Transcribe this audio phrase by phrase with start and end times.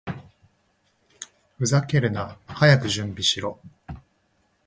[1.59, 2.39] ふざけるな！
[2.47, 3.59] 早く準備しろ！